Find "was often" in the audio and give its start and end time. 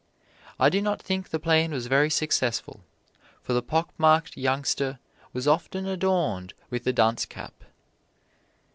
5.31-5.85